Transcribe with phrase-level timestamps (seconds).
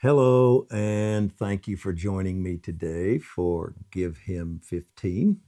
[0.00, 5.40] Hello, and thank you for joining me today for Give Him 15.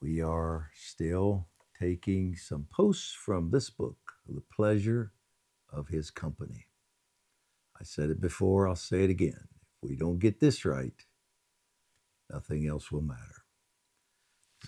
[0.00, 1.46] We are still
[1.78, 5.12] taking some posts from this book, The Pleasure
[5.72, 6.66] of His Company.
[7.80, 9.46] I said it before, I'll say it again.
[9.80, 11.06] If we don't get this right,
[12.28, 13.44] nothing else will matter.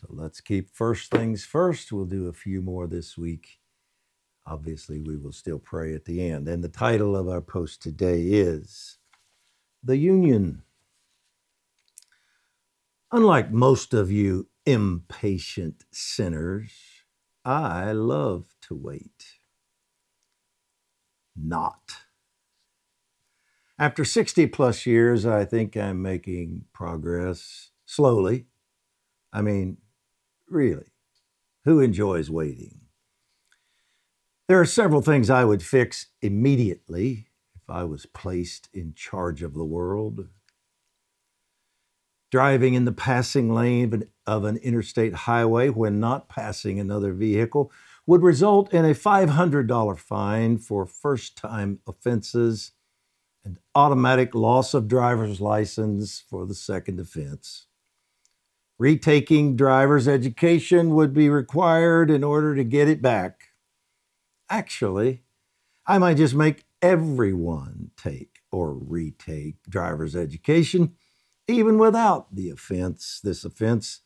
[0.00, 1.90] So let's keep first things first.
[1.90, 3.59] We'll do a few more this week.
[4.50, 6.48] Obviously, we will still pray at the end.
[6.48, 8.98] And the title of our post today is
[9.80, 10.62] The Union.
[13.12, 16.72] Unlike most of you impatient sinners,
[17.44, 19.38] I love to wait.
[21.36, 21.92] Not.
[23.78, 28.46] After 60 plus years, I think I'm making progress slowly.
[29.32, 29.77] I mean,
[30.48, 30.91] really,
[31.64, 32.80] who enjoys waiting?
[34.50, 39.54] There are several things I would fix immediately if I was placed in charge of
[39.54, 40.27] the world.
[42.33, 47.70] Driving in the passing lane of an interstate highway when not passing another vehicle
[48.08, 52.72] would result in a $500 fine for first time offenses
[53.44, 57.66] and automatic loss of driver's license for the second offense.
[58.80, 63.50] Retaking driver's education would be required in order to get it back.
[64.51, 65.23] Actually,
[65.87, 70.97] I might just make everyone take or retake driver's education,
[71.47, 74.01] even without the offense, this offense.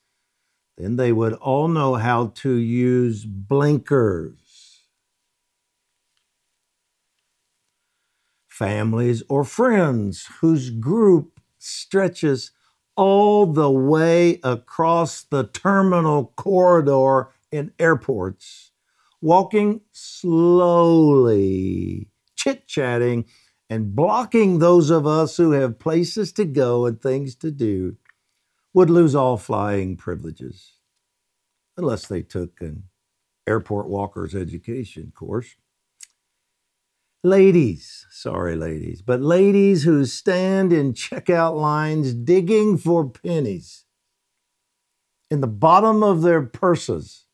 [0.77, 4.83] Then they would all know how to use blinkers.
[8.47, 12.51] Families or friends whose group stretches
[12.97, 18.73] all the way across the terminal corridor in airports
[19.25, 21.31] walking slowly,
[22.37, 23.25] chit chatting,
[23.71, 27.97] and blocking those of us who have places to go and things to do,
[28.75, 30.75] would lose all flying privileges,
[31.79, 32.83] unless they took an
[33.47, 35.57] airport walker's education course.
[37.23, 43.87] Ladies, sorry, ladies, but ladies who stand in checkout lines digging for pennies
[45.31, 47.25] in the bottom of their purses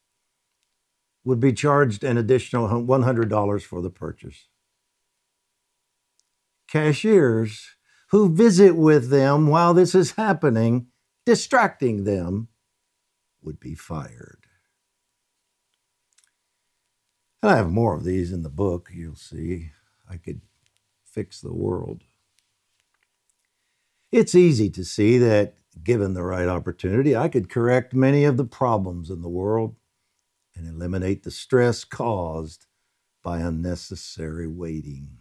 [1.24, 4.48] would be charged an additional $100 for the purchase.
[6.66, 7.76] Cashiers
[8.10, 10.86] who visit with them while this is happening,
[11.24, 12.48] distracting them,
[13.42, 14.46] would be fired.
[17.42, 19.70] And I have more of these in the book, you'll see.
[20.08, 20.40] I could
[21.04, 22.02] fix the world.
[24.12, 25.54] It's easy to see that,
[25.84, 29.76] given the right opportunity, I could correct many of the problems in the world
[30.54, 32.66] and eliminate the stress caused
[33.22, 35.18] by unnecessary waiting.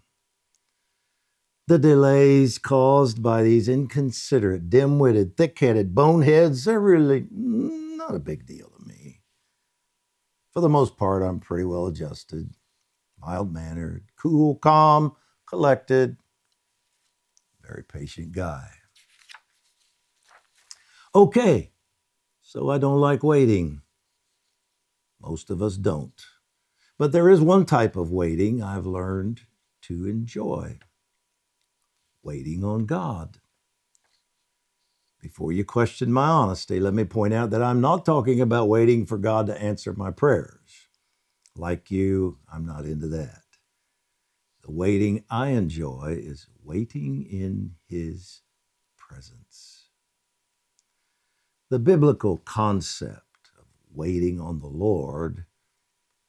[1.67, 8.19] The delays caused by these inconsiderate, dim witted, thick headed boneheads are really not a
[8.19, 9.21] big deal to me.
[10.51, 12.55] For the most part, I'm pretty well adjusted,
[13.19, 15.15] mild mannered, cool, calm,
[15.45, 16.17] collected,
[17.61, 18.69] very patient guy.
[21.13, 21.71] Okay,
[22.41, 23.81] so I don't like waiting.
[25.21, 26.21] Most of us don't.
[26.97, 29.41] But there is one type of waiting I've learned
[29.83, 30.79] to enjoy
[32.23, 33.39] waiting on God.
[35.21, 39.05] Before you question my honesty, let me point out that I'm not talking about waiting
[39.05, 40.87] for God to answer my prayers.
[41.55, 43.43] Like you, I'm not into that.
[44.63, 48.41] The waiting I enjoy is waiting in His
[48.97, 49.87] presence.
[51.69, 53.28] The biblical concept
[53.93, 55.45] waiting on the Lord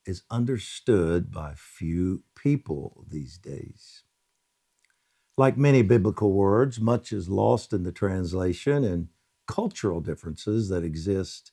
[0.07, 4.03] is understood by few people these days.
[5.37, 9.09] Like many biblical words, much is lost in the translation and
[9.47, 11.53] cultural differences that exist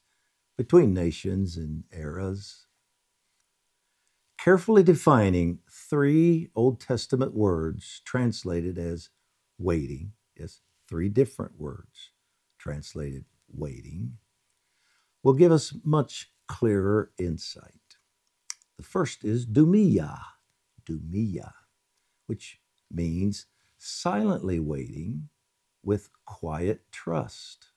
[0.57, 2.66] between nations and eras.
[4.40, 9.09] Carefully defining three Old Testament words translated as
[9.58, 12.11] waiting, yes, three different words
[12.58, 14.17] translated waiting,
[15.28, 17.97] will give us much clearer insight.
[18.78, 20.20] The first is dumia,
[20.85, 21.52] dumia,
[22.28, 23.47] which means
[23.78, 25.28] silently waiting
[25.84, 27.72] with quiet trust.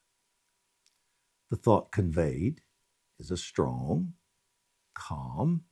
[1.50, 2.61] The thought conveyed
[3.19, 4.12] is a strong,
[4.94, 5.64] calm,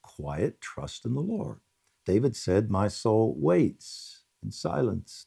[0.00, 1.60] quiet trust in the Lord.
[2.06, 5.26] David said, My soul waits in silence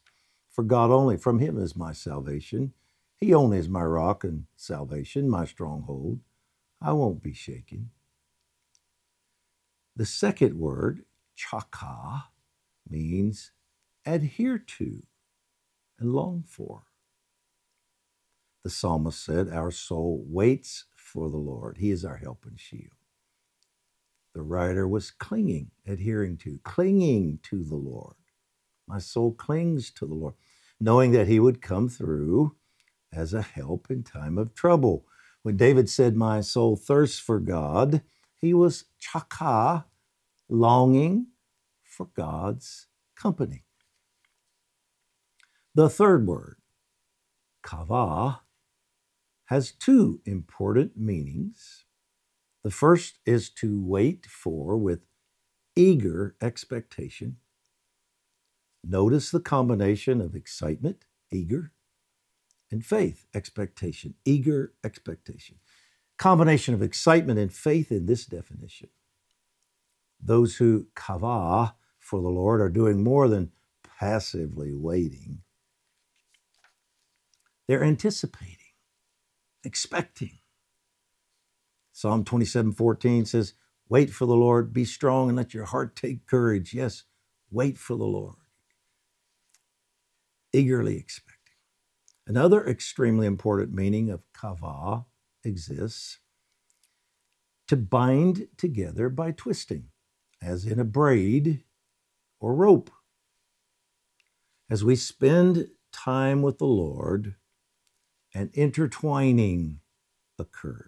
[0.50, 1.16] for God only.
[1.16, 2.74] From him is my salvation.
[3.22, 6.22] He only is my rock and salvation, my stronghold.
[6.82, 7.92] I won't be shaken.
[9.96, 12.26] The second word, chaka,
[12.90, 13.52] means
[14.06, 15.04] adhere to
[16.00, 16.84] and long for.
[18.64, 21.78] The psalmist said, Our soul waits for the Lord.
[21.80, 22.92] He is our help and shield.
[24.36, 28.16] The writer was clinging, adhering to, clinging to the Lord.
[28.88, 30.36] My soul clings to the Lord,
[30.80, 32.56] knowing that He would come through
[33.14, 35.06] as a help in time of trouble.
[35.44, 38.02] When David said, My soul thirsts for God,
[38.38, 39.86] he was chaka,
[40.50, 41.28] longing
[41.84, 43.66] for God's company.
[45.74, 46.58] The third word,
[47.64, 48.42] kava,
[49.46, 51.86] has two important meanings.
[52.64, 55.02] The first is to wait for with
[55.76, 57.38] eager expectation.
[58.84, 61.72] Notice the combination of excitement, eager,
[62.72, 65.58] and faith, expectation, eager expectation.
[66.18, 68.90] Combination of excitement and faith in this definition.
[70.22, 73.52] Those who kava for the Lord are doing more than
[74.00, 75.42] passively waiting.
[77.68, 78.58] They're anticipating,
[79.64, 80.40] expecting.
[81.94, 83.54] Psalm 27 14 says,
[83.90, 86.74] Wait for the Lord, be strong, and let your heart take courage.
[86.74, 87.04] Yes,
[87.52, 88.36] wait for the Lord.
[90.54, 91.41] Eagerly expect.
[92.32, 95.06] Another extremely important meaning of kava
[95.44, 96.20] exists
[97.68, 99.90] to bind together by twisting,
[100.42, 101.66] as in a braid
[102.40, 102.90] or rope.
[104.70, 107.36] As we spend time with the Lord,
[108.34, 109.82] an intertwining
[110.40, 110.88] occurs.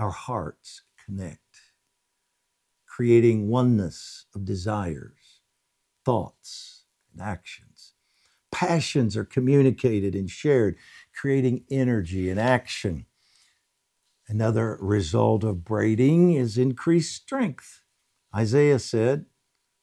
[0.00, 1.60] Our hearts connect,
[2.86, 5.42] creating oneness of desires,
[6.04, 7.73] thoughts, and actions
[8.54, 10.76] passions are communicated and shared,
[11.14, 13.06] creating energy and action.
[14.28, 17.82] Another result of braiding is increased strength.
[18.34, 19.26] Isaiah said,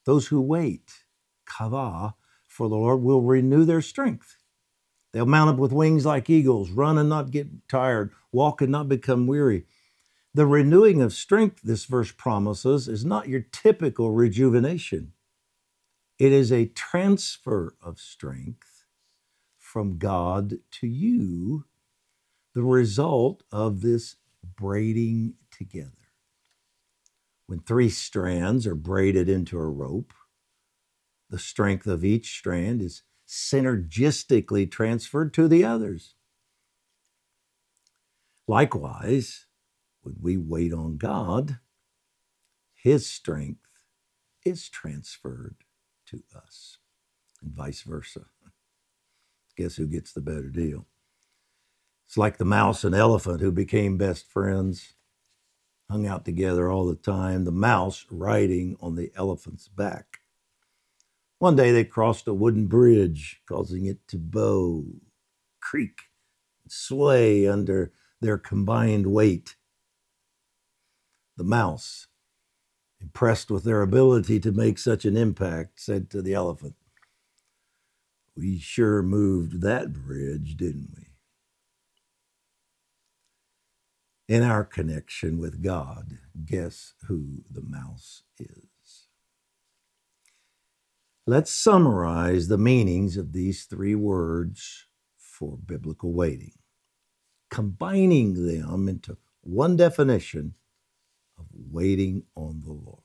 [0.06, 1.06] Those who wait,
[1.46, 2.16] kava,
[2.48, 4.38] for the Lord will renew their strength.
[5.14, 8.90] They'll mount up with wings like eagles, run and not get tired, walk and not
[8.90, 9.66] become weary.
[10.34, 15.14] The renewing of strength, this verse promises, is not your typical rejuvenation.
[16.22, 18.86] It is a transfer of strength
[19.58, 21.66] from God to you,
[22.54, 26.12] the result of this braiding together.
[27.48, 30.14] When three strands are braided into a rope,
[31.32, 36.14] the strength of each strand is synergistically transferred to the others.
[38.48, 39.48] Likewise,
[40.04, 41.58] when we wait on God,
[42.76, 43.66] His strength
[44.46, 45.56] is transferred
[46.12, 46.78] to us,
[47.42, 48.26] and vice versa.
[49.58, 50.86] Guess who gets the better deal?
[52.08, 54.96] It's like the mouse and elephant who became best friends,
[55.90, 60.20] hung out together all the time, the mouse riding on the elephant's back.
[61.40, 64.86] One day they crossed a wooden bridge, causing it to bow,
[65.62, 66.02] creak,
[66.68, 69.56] sway under their combined weight.
[71.38, 72.08] The mouse
[73.02, 76.76] impressed with their ability to make such an impact, said to the elephant,
[78.36, 81.08] We sure moved that bridge, didn't we?
[84.34, 89.08] In our connection with God, guess who the mouse is?
[91.28, 94.88] Let's summarize the meanings of these three words
[95.18, 96.54] for biblical waiting,
[97.50, 100.56] combining them into one definition
[101.72, 103.04] waiting on the Lord.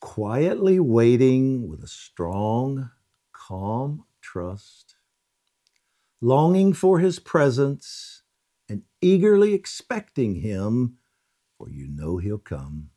[0.00, 2.90] Quietly waiting with a strong,
[3.32, 4.96] calm trust,
[6.20, 8.22] longing for his presence
[8.68, 10.98] and eagerly expecting him,
[11.56, 12.90] for you know he'll come,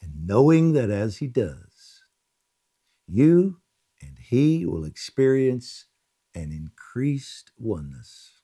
[0.00, 2.02] and knowing that as he does,
[3.06, 3.60] you
[4.00, 5.86] and he will experience
[6.34, 8.42] an increased oneness,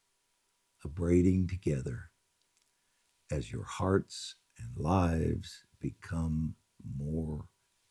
[0.84, 2.09] a braiding together
[3.30, 6.54] as your hearts and lives become
[6.98, 7.46] more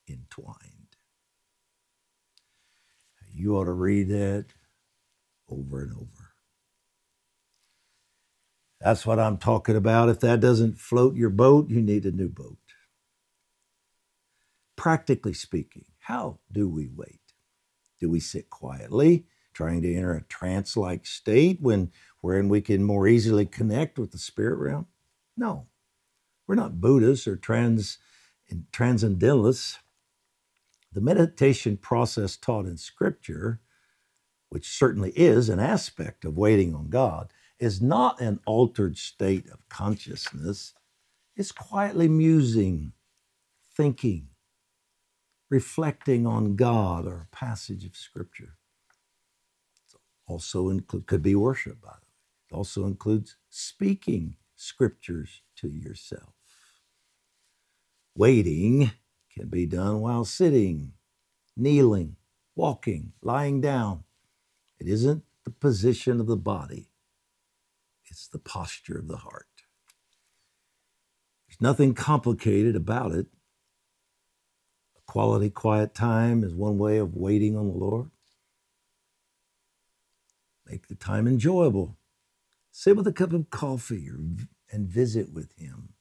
[0.07, 0.97] entwined.
[3.33, 4.47] You ought to read that
[5.49, 6.33] over and over.
[8.81, 10.09] That's what I'm talking about.
[10.09, 12.57] If that doesn't float your boat, you need a new boat.
[14.75, 17.19] Practically speaking, how do we wait?
[17.99, 21.91] Do we sit quietly, trying to enter a trance like state when,
[22.21, 24.87] wherein we can more easily connect with the spirit realm?
[25.39, 25.67] No,
[26.47, 27.97] we're not Buddhists or trans,
[28.73, 29.79] transcendentalists.
[30.93, 33.61] The meditation process taught in Scripture,
[34.49, 39.67] which certainly is an aspect of waiting on God, is not an altered state of
[39.69, 40.73] consciousness.
[41.35, 42.93] It's quietly musing,
[43.75, 44.29] thinking,
[45.49, 48.57] reflecting on God or a passage of Scripture.
[50.27, 52.51] It also include, could be worship, by the way.
[52.51, 56.33] It also includes speaking scriptures to yourself.
[58.15, 58.91] Waiting
[59.33, 60.93] can be done while sitting,
[61.55, 62.17] kneeling,
[62.55, 64.03] walking, lying down.
[64.77, 66.89] It isn't the position of the body,
[68.09, 69.47] it's the posture of the heart.
[71.47, 73.27] There's nothing complicated about it.
[74.97, 78.09] A quality, quiet time is one way of waiting on the Lord.
[80.67, 81.98] Make the time enjoyable.
[82.81, 84.19] Sit with a cup of coffee or,
[84.71, 85.95] and visit with Him.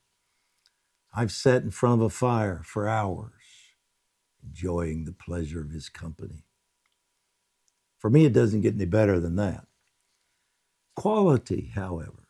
[1.13, 3.33] I've sat in front of a fire for hours,
[4.45, 6.45] enjoying the pleasure of His company.
[7.99, 9.67] For me, it doesn't get any better than that.
[10.95, 12.29] Quality, however,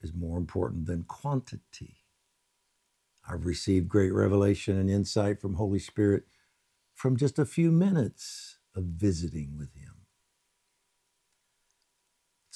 [0.00, 1.98] is more important than quantity.
[3.28, 6.22] I've received great revelation and insight from Holy Spirit
[6.94, 9.87] from just a few minutes of visiting with Him.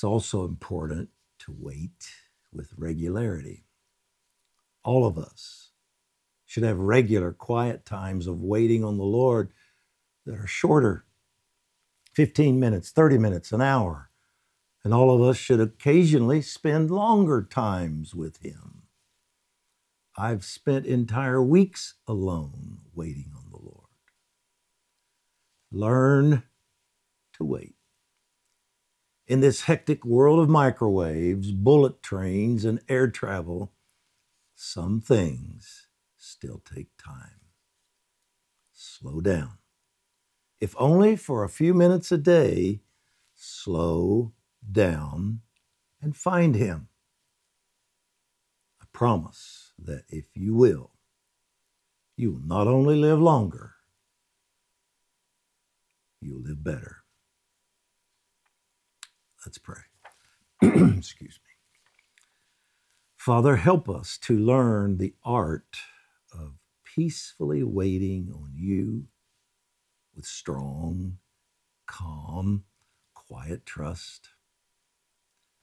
[0.03, 2.11] It's also important to wait
[2.53, 3.67] with regularity.
[4.83, 5.71] All of us
[6.45, 9.53] should have regular quiet times of waiting on the Lord
[10.27, 11.05] that are shorter
[12.15, 14.11] 15 minutes, 30 minutes, an hour.
[14.83, 18.83] And all of us should occasionally spend longer times with Him.
[20.19, 23.87] I've spent entire weeks alone waiting on the Lord.
[25.71, 26.43] Learn
[27.35, 27.77] to wait.
[29.27, 33.73] In this hectic world of microwaves, bullet trains, and air travel,
[34.55, 35.87] some things
[36.17, 37.41] still take time.
[38.73, 39.59] Slow down.
[40.61, 42.81] If only for a few minutes a day,
[43.35, 44.33] slow
[44.71, 45.41] down
[46.01, 46.89] and find Him.
[48.81, 50.93] I promise that if you will,
[52.17, 53.75] you will not only live longer,
[56.21, 57.02] you'll live better.
[59.53, 59.83] Let's pray.
[60.97, 61.51] Excuse me.
[63.19, 65.77] Father, help us to learn the art
[66.33, 66.55] of
[66.85, 69.09] peacefully waiting on you
[70.17, 71.19] with strong,
[71.87, 72.65] calm,
[73.13, 74.31] quiet trust.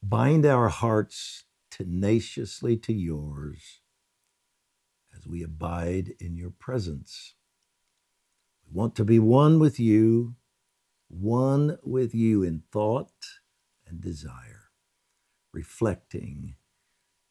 [0.04, 3.82] Bind our hearts tenaciously to yours
[5.18, 7.34] as we abide in your presence.
[8.68, 10.36] We want to be one with you,
[11.08, 13.10] one with you in thought
[13.90, 14.70] and desire,
[15.54, 16.56] reflecting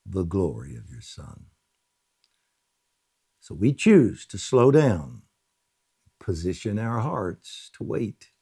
[0.06, 1.46] the glory of your Son.
[3.40, 5.22] So we choose to slow down,
[6.20, 8.32] position our hearts to wait.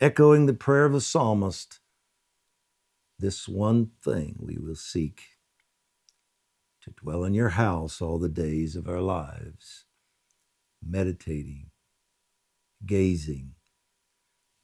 [0.00, 1.80] Echoing the prayer of the psalmist,
[3.18, 5.22] this one thing we will seek
[6.82, 9.84] to dwell in your house all the days of our lives,
[10.84, 11.70] meditating,
[12.84, 13.54] gazing,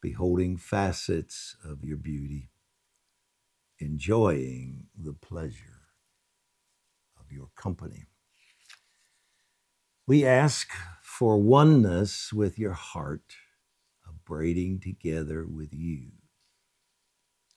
[0.00, 2.50] beholding facets of your beauty,
[3.78, 5.88] enjoying the pleasure
[7.18, 8.06] of your company.
[10.06, 10.70] We ask
[11.02, 13.34] for oneness with your heart,
[14.08, 16.12] abrading together with you.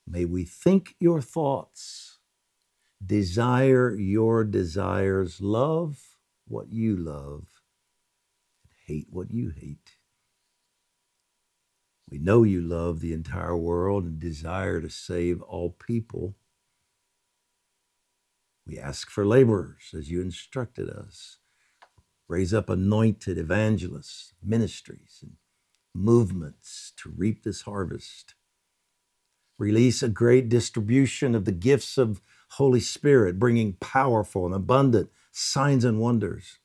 [0.07, 2.19] May we think your thoughts,
[3.03, 6.17] desire your desires, love
[6.48, 7.48] what you love,
[8.86, 9.95] hate what you hate
[12.11, 16.35] we know you love the entire world and desire to save all people.
[18.67, 21.37] We ask for laborers as you instructed us.
[22.27, 25.33] Raise up anointed evangelists, ministries, and
[25.95, 28.35] movements to reap this harvest.
[29.57, 35.85] Release a great distribution of the gifts of Holy Spirit, bringing powerful and abundant signs
[35.85, 36.59] and wonders.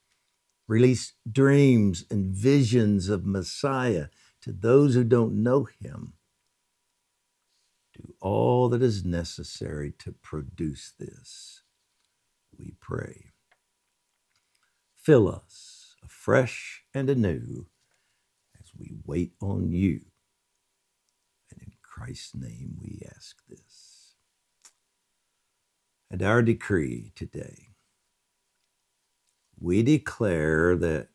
[0.67, 4.07] Release dreams and visions of Messiah
[4.47, 6.13] to those who don't know him,
[7.93, 11.61] do all that is necessary to produce this,
[12.57, 13.31] we pray.
[14.95, 17.67] Fill us afresh and anew
[18.59, 20.01] as we wait on you.
[21.51, 24.15] And in Christ's name we ask this.
[26.09, 27.67] And our decree today
[29.59, 31.09] we declare that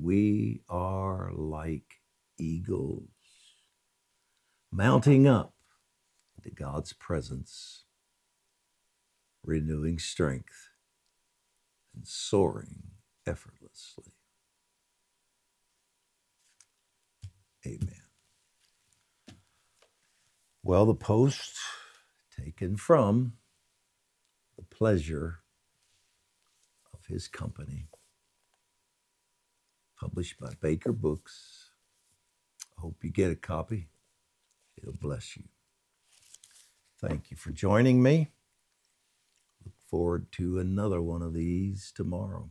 [0.00, 1.99] we are like
[2.40, 3.08] eagles,
[4.72, 5.54] mounting up
[6.36, 7.84] into God's presence,
[9.44, 10.70] renewing strength,
[11.94, 12.82] and soaring
[13.26, 14.14] effortlessly.
[17.66, 18.02] Amen.
[20.62, 21.58] Well, the post
[22.38, 23.34] taken from
[24.56, 25.40] the pleasure
[26.94, 27.88] of his company
[30.00, 31.59] published by Baker Books.
[32.80, 33.88] Hope you get a copy.
[34.78, 35.44] It'll bless you.
[36.98, 38.28] Thank you for joining me.
[39.62, 42.48] Look forward to another one of these tomorrow.